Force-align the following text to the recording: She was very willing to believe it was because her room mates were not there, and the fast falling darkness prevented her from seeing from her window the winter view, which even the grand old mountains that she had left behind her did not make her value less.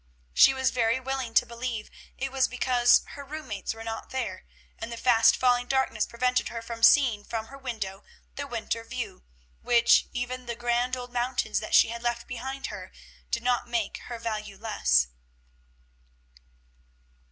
She 0.33 0.51
was 0.51 0.71
very 0.71 0.99
willing 0.99 1.35
to 1.35 1.45
believe 1.45 1.91
it 2.17 2.31
was 2.31 2.47
because 2.47 3.03
her 3.09 3.23
room 3.23 3.49
mates 3.49 3.75
were 3.75 3.83
not 3.83 4.09
there, 4.09 4.45
and 4.79 4.91
the 4.91 4.97
fast 4.97 5.37
falling 5.37 5.67
darkness 5.67 6.07
prevented 6.07 6.49
her 6.49 6.63
from 6.63 6.81
seeing 6.81 7.23
from 7.23 7.45
her 7.49 7.57
window 7.59 8.03
the 8.33 8.47
winter 8.47 8.83
view, 8.83 9.21
which 9.61 10.07
even 10.11 10.47
the 10.47 10.55
grand 10.55 10.97
old 10.97 11.13
mountains 11.13 11.59
that 11.59 11.75
she 11.75 11.89
had 11.89 12.01
left 12.01 12.25
behind 12.25 12.65
her 12.73 12.91
did 13.29 13.43
not 13.43 13.67
make 13.69 13.97
her 14.05 14.17
value 14.17 14.57
less. 14.57 15.09